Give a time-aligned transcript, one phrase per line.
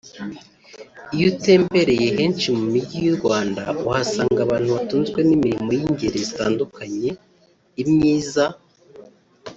[1.15, 7.09] Iyo utembereye henshi mu mijyi y’u Rwanda uhasanga abantu batunzwe n’imirimo y’ingeri zitandukanye;
[7.81, 8.45] imyiza